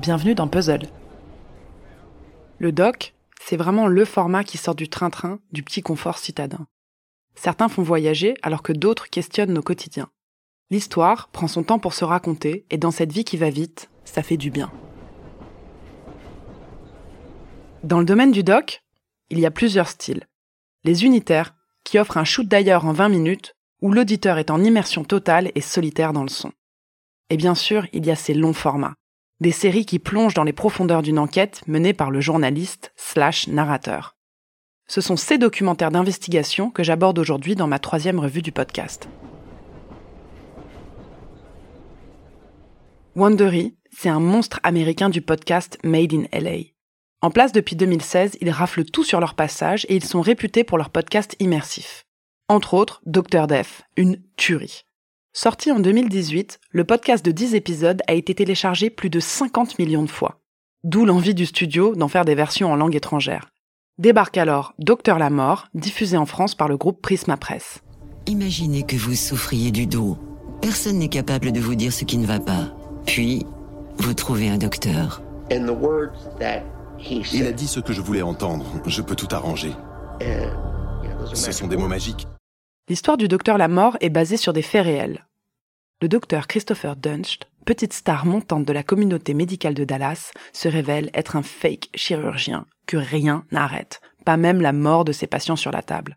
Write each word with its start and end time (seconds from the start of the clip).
Bienvenue 0.00 0.34
dans 0.34 0.48
Puzzle. 0.48 0.88
Le 2.58 2.72
doc, 2.72 3.12
c'est 3.38 3.58
vraiment 3.58 3.86
le 3.86 4.06
format 4.06 4.44
qui 4.44 4.56
sort 4.56 4.74
du 4.74 4.88
train-train 4.88 5.40
du 5.52 5.62
petit 5.62 5.82
confort 5.82 6.16
citadin. 6.16 6.66
Certains 7.34 7.68
font 7.68 7.82
voyager 7.82 8.34
alors 8.40 8.62
que 8.62 8.72
d'autres 8.72 9.10
questionnent 9.10 9.52
nos 9.52 9.60
quotidiens. 9.60 10.08
L'histoire 10.70 11.28
prend 11.28 11.48
son 11.48 11.64
temps 11.64 11.78
pour 11.78 11.92
se 11.92 12.06
raconter 12.06 12.64
et 12.70 12.78
dans 12.78 12.92
cette 12.92 13.12
vie 13.12 13.24
qui 13.24 13.36
va 13.36 13.50
vite, 13.50 13.90
ça 14.06 14.22
fait 14.22 14.38
du 14.38 14.50
bien. 14.50 14.72
Dans 17.84 17.98
le 17.98 18.06
domaine 18.06 18.32
du 18.32 18.42
doc, 18.42 18.82
il 19.28 19.38
y 19.38 19.44
a 19.44 19.50
plusieurs 19.50 19.88
styles. 19.88 20.26
Les 20.82 21.04
unitaires, 21.04 21.54
qui 21.84 21.98
offrent 21.98 22.16
un 22.16 22.24
shoot 22.24 22.48
d'ailleurs 22.48 22.86
en 22.86 22.94
20 22.94 23.10
minutes, 23.10 23.54
où 23.82 23.92
l'auditeur 23.92 24.38
est 24.38 24.50
en 24.50 24.64
immersion 24.64 25.04
totale 25.04 25.52
et 25.54 25.60
solitaire 25.60 26.14
dans 26.14 26.22
le 26.22 26.30
son. 26.30 26.52
Et 27.28 27.36
bien 27.36 27.54
sûr, 27.54 27.86
il 27.92 28.06
y 28.06 28.10
a 28.10 28.16
ces 28.16 28.32
longs 28.32 28.54
formats, 28.54 28.94
des 29.40 29.52
séries 29.52 29.86
qui 29.86 29.98
plongent 29.98 30.34
dans 30.34 30.44
les 30.44 30.52
profondeurs 30.52 31.02
d'une 31.02 31.18
enquête 31.18 31.62
menée 31.66 31.92
par 31.92 32.10
le 32.10 32.20
journaliste 32.20 32.92
slash 32.96 33.48
narrateur. 33.48 34.16
Ce 34.86 35.00
sont 35.00 35.16
ces 35.16 35.38
documentaires 35.38 35.90
d'investigation 35.90 36.70
que 36.70 36.82
j'aborde 36.82 37.18
aujourd'hui 37.18 37.54
dans 37.54 37.66
ma 37.66 37.78
troisième 37.78 38.18
revue 38.18 38.42
du 38.42 38.52
podcast. 38.52 39.08
Wondery, 43.16 43.76
c'est 43.90 44.08
un 44.08 44.20
monstre 44.20 44.60
américain 44.62 45.08
du 45.08 45.20
podcast 45.20 45.78
Made 45.84 46.12
in 46.12 46.24
LA. 46.32 46.70
En 47.22 47.30
place 47.30 47.52
depuis 47.52 47.76
2016, 47.76 48.38
ils 48.40 48.50
raflent 48.50 48.84
tout 48.84 49.04
sur 49.04 49.20
leur 49.20 49.34
passage 49.34 49.84
et 49.88 49.96
ils 49.96 50.04
sont 50.04 50.20
réputés 50.20 50.64
pour 50.64 50.78
leur 50.78 50.90
podcast 50.90 51.36
immersif. 51.38 52.04
Entre 52.48 52.74
autres, 52.74 53.02
Dr. 53.06 53.46
Def, 53.46 53.82
une 53.96 54.20
tuerie. 54.36 54.84
Sorti 55.32 55.70
en 55.70 55.78
2018, 55.78 56.58
le 56.70 56.82
podcast 56.84 57.24
de 57.24 57.30
10 57.30 57.54
épisodes 57.54 58.02
a 58.08 58.14
été 58.14 58.34
téléchargé 58.34 58.90
plus 58.90 59.10
de 59.10 59.20
50 59.20 59.78
millions 59.78 60.02
de 60.02 60.10
fois. 60.10 60.40
D'où 60.82 61.04
l'envie 61.04 61.34
du 61.34 61.46
studio 61.46 61.94
d'en 61.94 62.08
faire 62.08 62.24
des 62.24 62.34
versions 62.34 62.72
en 62.72 62.76
langue 62.76 62.96
étrangère. 62.96 63.50
Débarque 63.98 64.38
alors 64.38 64.74
Docteur 64.80 65.20
la 65.20 65.30
mort, 65.30 65.68
diffusé 65.72 66.16
en 66.16 66.26
France 66.26 66.56
par 66.56 66.66
le 66.66 66.76
groupe 66.76 67.00
Prisma 67.00 67.36
Press. 67.36 67.78
Imaginez 68.26 68.82
que 68.82 68.96
vous 68.96 69.14
souffriez 69.14 69.70
du 69.70 69.86
dos. 69.86 70.18
Personne 70.60 70.98
n'est 70.98 71.08
capable 71.08 71.52
de 71.52 71.60
vous 71.60 71.76
dire 71.76 71.92
ce 71.92 72.04
qui 72.04 72.18
ne 72.18 72.26
va 72.26 72.40
pas. 72.40 72.74
Puis, 73.06 73.46
vous 73.98 74.14
trouvez 74.14 74.48
un 74.48 74.58
docteur. 74.58 75.22
Il 75.48 77.46
a 77.46 77.52
dit 77.52 77.68
ce 77.68 77.78
que 77.78 77.92
je 77.92 78.00
voulais 78.00 78.22
entendre. 78.22 78.66
Je 78.84 79.00
peux 79.00 79.14
tout 79.14 79.28
arranger. 79.30 79.72
Ce 81.34 81.52
sont 81.52 81.68
des 81.68 81.76
mots 81.76 81.86
magiques. 81.86 82.26
L'histoire 82.90 83.16
du 83.16 83.28
docteur 83.28 83.56
Lamort 83.56 83.96
est 84.00 84.10
basée 84.10 84.36
sur 84.36 84.52
des 84.52 84.62
faits 84.62 84.82
réels. 84.82 85.24
Le 86.02 86.08
docteur 86.08 86.48
Christopher 86.48 86.96
Dunst, 86.96 87.46
petite 87.64 87.92
star 87.92 88.26
montante 88.26 88.64
de 88.64 88.72
la 88.72 88.82
communauté 88.82 89.32
médicale 89.32 89.74
de 89.74 89.84
Dallas, 89.84 90.32
se 90.52 90.66
révèle 90.66 91.08
être 91.14 91.36
un 91.36 91.44
fake 91.44 91.90
chirurgien 91.94 92.66
que 92.88 92.96
rien 92.96 93.44
n'arrête, 93.52 94.00
pas 94.24 94.36
même 94.36 94.60
la 94.60 94.72
mort 94.72 95.04
de 95.04 95.12
ses 95.12 95.28
patients 95.28 95.54
sur 95.54 95.70
la 95.70 95.82
table. 95.82 96.16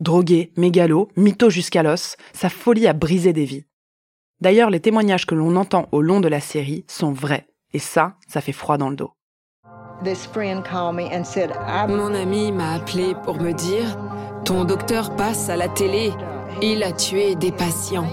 Drogué, 0.00 0.52
mégalo, 0.56 1.10
mytho 1.16 1.50
jusqu'à 1.50 1.82
l'os, 1.82 2.16
sa 2.32 2.48
folie 2.48 2.86
a 2.86 2.94
brisé 2.94 3.34
des 3.34 3.44
vies. 3.44 3.66
D'ailleurs, 4.40 4.70
les 4.70 4.80
témoignages 4.80 5.26
que 5.26 5.34
l'on 5.34 5.54
entend 5.54 5.86
au 5.92 6.00
long 6.00 6.20
de 6.20 6.28
la 6.28 6.40
série 6.40 6.86
sont 6.88 7.12
vrais, 7.12 7.46
et 7.74 7.78
ça, 7.78 8.16
ça 8.26 8.40
fait 8.40 8.52
froid 8.52 8.78
dans 8.78 8.88
le 8.88 8.96
dos. 8.96 9.12
Mon 11.88 12.14
ami 12.14 12.52
m'a 12.52 12.72
appelé 12.72 13.14
pour 13.22 13.38
me 13.38 13.52
dire 13.52 13.98
ton 14.46 14.64
docteur 14.64 15.16
passe 15.16 15.48
à 15.48 15.56
la 15.56 15.68
télé. 15.68 16.12
Il 16.62 16.84
a 16.84 16.92
tué 16.92 17.34
des 17.34 17.50
patients. 17.50 18.06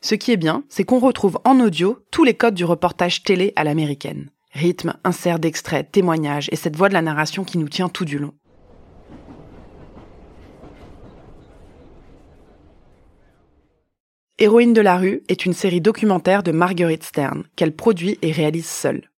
Ce 0.00 0.14
qui 0.14 0.32
est 0.32 0.38
bien, 0.38 0.64
c'est 0.70 0.84
qu'on 0.84 1.00
retrouve 1.00 1.38
en 1.44 1.60
audio 1.60 1.98
tous 2.10 2.24
les 2.24 2.32
codes 2.32 2.54
du 2.54 2.64
reportage 2.64 3.22
télé 3.22 3.52
à 3.56 3.64
l'américaine. 3.64 4.30
Rythme, 4.54 4.94
insert 5.04 5.38
d'extraits, 5.38 5.92
témoignages 5.92 6.48
et 6.50 6.56
cette 6.56 6.76
voix 6.76 6.88
de 6.88 6.94
la 6.94 7.02
narration 7.02 7.44
qui 7.44 7.58
nous 7.58 7.68
tient 7.68 7.90
tout 7.90 8.06
du 8.06 8.18
long. 8.18 8.32
Héroïne 14.38 14.72
de 14.72 14.80
la 14.80 14.96
rue 14.96 15.22
est 15.28 15.44
une 15.44 15.52
série 15.52 15.82
documentaire 15.82 16.42
de 16.42 16.52
Marguerite 16.52 17.04
Stern 17.04 17.44
qu'elle 17.54 17.76
produit 17.76 18.18
et 18.22 18.32
réalise 18.32 18.66
seule. 18.66 19.09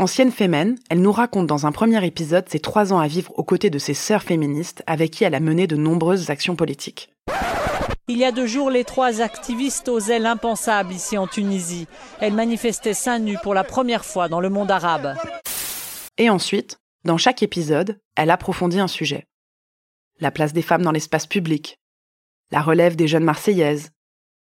Ancienne 0.00 0.32
fémène, 0.32 0.78
elle 0.88 1.02
nous 1.02 1.12
raconte 1.12 1.46
dans 1.46 1.66
un 1.66 1.72
premier 1.72 2.02
épisode 2.06 2.48
ses 2.48 2.58
trois 2.58 2.94
ans 2.94 3.00
à 3.00 3.06
vivre 3.06 3.38
aux 3.38 3.44
côtés 3.44 3.68
de 3.68 3.78
ses 3.78 3.92
sœurs 3.92 4.22
féministes 4.22 4.82
avec 4.86 5.10
qui 5.10 5.24
elle 5.24 5.34
a 5.34 5.40
mené 5.40 5.66
de 5.66 5.76
nombreuses 5.76 6.30
actions 6.30 6.56
politiques. 6.56 7.12
Il 8.08 8.16
y 8.16 8.24
a 8.24 8.32
deux 8.32 8.46
jours, 8.46 8.70
les 8.70 8.84
trois 8.84 9.20
activistes 9.20 9.90
osaient 9.90 10.18
l'impensable 10.18 10.94
ici 10.94 11.18
en 11.18 11.26
Tunisie. 11.26 11.86
Elles 12.18 12.32
manifestaient 12.32 12.94
seins 12.94 13.18
nus 13.18 13.36
pour 13.42 13.52
la 13.52 13.62
première 13.62 14.06
fois 14.06 14.30
dans 14.30 14.40
le 14.40 14.48
monde 14.48 14.70
arabe. 14.70 15.16
Et 16.16 16.30
ensuite, 16.30 16.78
dans 17.04 17.18
chaque 17.18 17.42
épisode, 17.42 18.00
elle 18.16 18.30
approfondit 18.30 18.80
un 18.80 18.88
sujet. 18.88 19.26
La 20.18 20.30
place 20.30 20.54
des 20.54 20.62
femmes 20.62 20.82
dans 20.82 20.92
l'espace 20.92 21.26
public, 21.26 21.76
la 22.52 22.62
relève 22.62 22.96
des 22.96 23.06
jeunes 23.06 23.24
Marseillaises, 23.24 23.90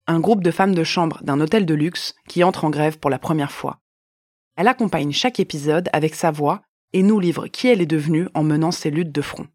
un 0.06 0.20
groupe 0.20 0.44
de 0.44 0.52
femmes 0.52 0.76
de 0.76 0.84
chambre 0.84 1.24
d'un 1.24 1.42
hôtel 1.42 1.66
de 1.66 1.74
luxe 1.74 2.14
qui 2.28 2.44
entre 2.44 2.66
en 2.66 2.70
grève 2.70 3.00
pour 3.00 3.10
la 3.10 3.18
première 3.18 3.52
fois. 3.52 3.80
Elle 4.60 4.68
accompagne 4.68 5.14
chaque 5.14 5.40
épisode 5.40 5.88
avec 5.94 6.16
sa 6.16 6.32
voix 6.32 6.64
et 6.92 7.02
nous 7.02 7.22
livre 7.22 7.48
qui 7.48 7.70
elle 7.70 7.80
est 7.80 7.86
devenue 7.86 8.28
en 8.34 8.44
menant 8.44 8.72
ses 8.72 8.92
luttes 8.92 9.14
de 9.14 9.22
front. 9.22 9.48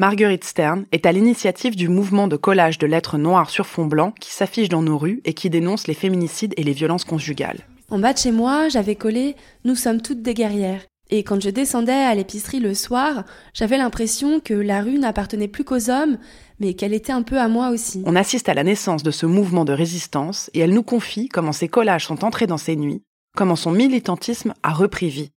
Marguerite 0.00 0.42
Stern 0.42 0.84
est 0.90 1.06
à 1.06 1.12
l'initiative 1.12 1.76
du 1.76 1.88
mouvement 1.88 2.26
de 2.26 2.36
collage 2.36 2.78
de 2.78 2.88
lettres 2.88 3.18
noires 3.18 3.50
sur 3.50 3.68
fond 3.68 3.86
blanc 3.86 4.14
qui 4.18 4.32
s'affiche 4.32 4.68
dans 4.68 4.82
nos 4.82 4.98
rues 4.98 5.20
et 5.24 5.32
qui 5.32 5.48
dénonce 5.48 5.86
les 5.86 5.94
féminicides 5.94 6.54
et 6.56 6.64
les 6.64 6.72
violences 6.72 7.04
conjugales. 7.04 7.60
En 7.88 8.00
bas 8.00 8.12
de 8.12 8.18
chez 8.18 8.32
moi, 8.32 8.68
j'avais 8.68 8.96
collé 8.96 9.36
Nous 9.64 9.76
sommes 9.76 10.02
toutes 10.02 10.22
des 10.22 10.34
guerrières. 10.34 10.82
Et 11.10 11.22
quand 11.22 11.40
je 11.40 11.50
descendais 11.50 11.92
à 11.92 12.16
l'épicerie 12.16 12.58
le 12.58 12.74
soir, 12.74 13.22
j'avais 13.54 13.78
l'impression 13.78 14.40
que 14.40 14.54
la 14.54 14.82
rue 14.82 14.98
n'appartenait 14.98 15.46
plus 15.46 15.62
qu'aux 15.62 15.88
hommes, 15.88 16.18
mais 16.58 16.74
qu'elle 16.74 16.94
était 16.94 17.12
un 17.12 17.22
peu 17.22 17.38
à 17.38 17.46
moi 17.46 17.68
aussi. 17.68 18.02
On 18.06 18.16
assiste 18.16 18.48
à 18.48 18.54
la 18.54 18.64
naissance 18.64 19.04
de 19.04 19.12
ce 19.12 19.24
mouvement 19.24 19.64
de 19.64 19.72
résistance 19.72 20.50
et 20.52 20.58
elle 20.58 20.74
nous 20.74 20.82
confie 20.82 21.28
comment 21.28 21.52
ces 21.52 21.68
collages 21.68 22.06
sont 22.06 22.24
entrés 22.24 22.48
dans 22.48 22.58
ses 22.58 22.74
nuits 22.74 23.04
comment 23.36 23.56
son 23.56 23.72
militantisme 23.72 24.54
a 24.62 24.72
repris 24.72 25.08
vie. 25.08 25.32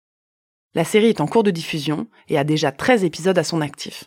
La 0.73 0.83
série 0.83 1.07
est 1.07 1.21
en 1.21 1.27
cours 1.27 1.43
de 1.43 1.51
diffusion 1.51 2.07
et 2.27 2.37
a 2.37 2.43
déjà 2.43 2.71
13 2.71 3.03
épisodes 3.03 3.37
à 3.37 3.43
son 3.43 3.61
actif. 3.61 4.05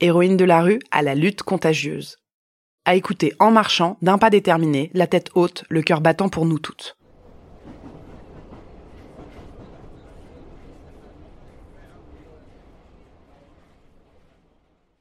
Héroïne 0.00 0.36
de 0.36 0.44
la 0.44 0.62
rue 0.62 0.78
à 0.92 1.02
la 1.02 1.16
lutte 1.16 1.42
contagieuse. 1.42 2.18
À 2.84 2.94
écouter 2.94 3.34
en 3.40 3.50
marchant, 3.50 3.98
d'un 4.00 4.16
pas 4.16 4.30
déterminé, 4.30 4.90
la 4.94 5.08
tête 5.08 5.30
haute, 5.34 5.64
le 5.68 5.82
cœur 5.82 6.00
battant 6.00 6.28
pour 6.28 6.46
nous 6.46 6.60
toutes. 6.60 6.96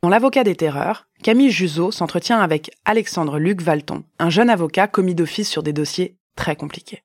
Dans 0.01 0.09
L'avocat 0.09 0.43
des 0.43 0.55
terreurs, 0.55 1.07
Camille 1.21 1.51
Juzo 1.51 1.91
s'entretient 1.91 2.39
avec 2.39 2.71
Alexandre 2.85 3.39
Luc 3.39 3.61
Valton, 3.61 4.03
un 4.19 4.29
jeune 4.29 4.49
avocat 4.49 4.87
commis 4.87 5.15
d'office 5.15 5.49
sur 5.49 5.63
des 5.63 5.73
dossiers 5.73 6.17
très 6.35 6.55
compliqués. 6.55 7.03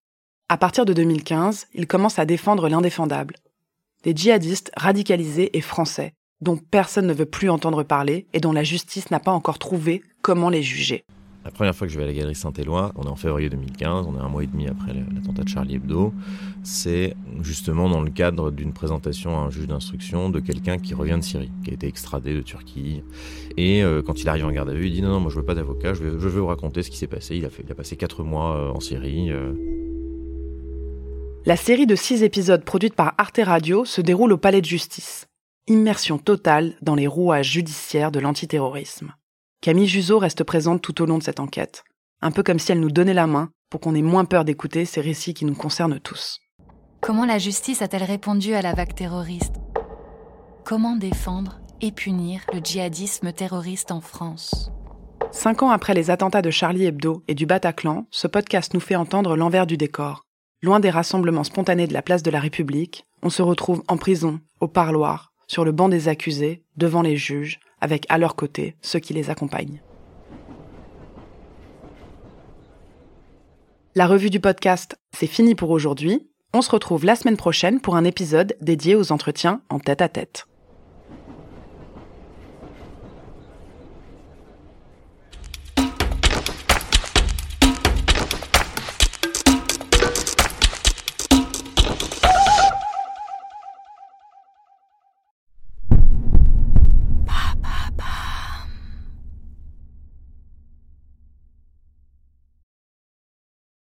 À 0.53 0.59
partir 0.59 0.85
de 0.85 0.93
2015, 0.93 1.69
il 1.73 1.87
commence 1.87 2.19
à 2.19 2.27
défendre 2.27 2.69
l'indéfendable. 2.69 3.37
Des 4.03 4.15
djihadistes 4.15 4.71
radicalisés 4.77 5.57
et 5.57 5.63
français, 5.63 6.13
dont 6.43 6.59
personne 6.59 7.07
ne 7.07 7.15
veut 7.15 7.25
plus 7.25 7.49
entendre 7.49 7.85
parler 7.85 8.27
et 8.35 8.39
dont 8.39 8.53
la 8.53 8.63
justice 8.63 9.11
n'a 9.11 9.19
pas 9.19 9.31
encore 9.31 9.59
trouvé 9.59 10.03
comment 10.21 10.51
les 10.51 10.63
juger. 10.63 11.07
La 11.47 11.51
première 11.51 11.75
fois 11.75 11.87
que 11.87 11.93
je 11.93 11.99
vais 11.99 12.05
à 12.05 12.07
la 12.07 12.13
galerie 12.13 12.35
Saint-Éloi, 12.35 12.93
on 12.97 13.05
est 13.05 13.09
en 13.09 13.17
février 13.17 13.49
2015, 13.49 14.07
on 14.07 14.17
est 14.17 14.21
un 14.21 14.29
mois 14.29 14.45
et 14.45 14.47
demi 14.47 14.69
après 14.69 14.93
l'attentat 14.93 15.43
de 15.43 15.49
Charlie 15.49 15.77
Hebdo. 15.77 16.13
C'est 16.63 17.17
justement 17.41 17.89
dans 17.89 18.03
le 18.03 18.11
cadre 18.11 18.51
d'une 18.51 18.75
présentation 18.75 19.37
à 19.37 19.45
un 19.45 19.51
juge 19.51 19.67
d'instruction 19.67 20.29
de 20.29 20.39
quelqu'un 20.39 20.77
qui 20.77 20.93
revient 20.93 21.17
de 21.17 21.25
Syrie, 21.25 21.51
qui 21.65 21.71
a 21.71 21.73
été 21.73 21.89
extradé 21.89 22.35
de 22.35 22.43
Turquie. 22.43 23.03
Et 23.57 23.83
euh, 23.83 24.03
quand 24.03 24.21
il 24.21 24.29
arrive 24.29 24.45
en 24.45 24.53
garde 24.53 24.69
à 24.69 24.75
vue, 24.75 24.87
il 24.87 24.93
dit 24.93 25.01
non, 25.03 25.09
non, 25.09 25.21
moi 25.21 25.31
je 25.31 25.37
veux 25.37 25.45
pas 25.45 25.55
d'avocat, 25.55 25.95
je, 25.95 26.03
veux 26.03 26.41
vous 26.41 26.47
raconter 26.47 26.83
ce 26.83 26.91
qui 26.91 26.99
s'est 26.99 27.07
passé. 27.07 27.37
Il 27.37 27.47
a, 27.47 27.75
passé 27.75 27.97
quatre 27.97 28.23
mois 28.23 28.55
euh, 28.55 28.71
en 28.71 28.81
Syrie. 28.81 29.33
Euh, 29.33 29.55
la 31.45 31.57
série 31.57 31.87
de 31.87 31.97
six 31.97 32.23
épisodes 32.23 32.65
produite 32.65 32.95
par 32.95 33.15
Arte 33.19 33.41
Radio 33.43 33.85
se 33.85 34.01
déroule 34.01 34.33
au 34.33 34.39
Palais 34.39 34.61
de 34.61 34.67
Justice. 34.67 35.27
Immersion 35.67 36.19
totale 36.19 36.75
dans 36.83 36.95
les 36.95 37.09
rouages 37.09 37.51
judiciaires 37.51 38.13
de 38.13 38.21
l'antiterrorisme. 38.21 39.13
Camille 39.61 39.89
Juzo 39.89 40.19
reste 40.19 40.45
présente 40.45 40.83
tout 40.83 41.03
au 41.03 41.07
long 41.07 41.19
de 41.19 41.23
cette 41.23 41.41
enquête, 41.41 41.83
un 42.21 42.31
peu 42.31 42.45
comme 42.45 42.61
si 42.61 42.71
elle 42.71 42.81
nous 42.81 42.91
donnait 42.91 43.15
la 43.15 43.27
main 43.27 43.51
pour 43.71 43.81
qu'on 43.81 43.95
ait 43.95 44.03
moins 44.03 44.25
peur 44.25 44.45
d'écouter 44.45 44.85
ces 44.85 45.01
récits 45.01 45.35
qui 45.35 45.45
nous 45.45 45.55
concernent 45.55 45.99
tous. 45.99 46.39
Comment 47.01 47.27
la 47.27 47.39
justice 47.39 47.83
a-t-elle 47.83 48.05
répondu 48.05 48.55
à 48.55 48.63
la 48.63 48.75
vague 48.75 48.95
terroriste? 48.95 49.57
Comment 50.65 50.95
défendre 50.95 51.61
et 51.81 51.91
punir 51.91 52.43
le 52.53 52.61
djihadisme 52.61 53.33
terroriste 53.33 53.91
en 53.91 54.01
France? 54.01 54.71
Cinq 55.33 55.63
ans 55.63 55.71
après 55.71 55.95
les 55.95 56.11
attentats 56.11 56.43
de 56.43 56.51
Charlie 56.51 56.85
Hebdo 56.85 57.25
et 57.27 57.35
du 57.35 57.47
Bataclan, 57.47 58.07
ce 58.11 58.29
podcast 58.29 58.75
nous 58.75 58.81
fait 58.81 58.97
entendre 58.97 59.37
l'envers 59.37 59.67
du 59.67 59.77
décor, 59.77 60.25
Loin 60.65 60.79
des 60.79 60.91
rassemblements 60.91 61.43
spontanés 61.43 61.89
de 61.89 61.93
la 61.93 62.03
place 62.03 62.23
de 62.23 62.31
la 62.31 62.39
République, 62.39 63.05
on 63.21 63.31
se 63.31 63.43
retrouve 63.43 63.83
en 63.89 63.97
prison, 63.97 64.39
au 64.61 64.69
parloir, 64.69 65.33
sur 65.49 65.65
le 65.65 65.73
banc 65.73 65.89
des 65.89 66.07
accusés, 66.07 66.63
devant 66.77 67.03
les 67.03 67.17
juges, 67.17 67.59
avec 67.81 68.07
à 68.09 68.17
leur 68.17 68.37
côté 68.37 68.77
ceux 68.81 69.01
qui 69.01 69.13
les 69.13 69.29
accompagnent. 69.29 69.83
La 73.97 74.07
revue 74.07 74.31
du 74.31 74.39
podcast, 74.39 74.97
c'est 75.13 75.27
fini 75.27 75.57
pour 75.57 75.71
aujourd'hui. 75.71 76.31
On 76.55 76.63
se 76.63 76.71
retrouve 76.71 77.05
la 77.05 77.17
semaine 77.17 77.37
prochaine 77.37 77.81
pour 77.81 77.97
un 77.97 78.05
épisode 78.05 78.57
dédié 78.61 78.95
aux 78.95 79.11
entretiens 79.11 79.63
en 79.69 79.81
tête 79.81 80.01
à 80.01 80.09
tête. 80.09 80.47